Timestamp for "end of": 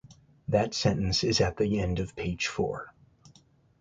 1.79-2.15